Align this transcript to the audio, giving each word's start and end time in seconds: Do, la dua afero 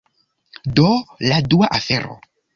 Do, 0.79 0.87
la 1.33 1.39
dua 1.53 1.71
afero 1.81 2.19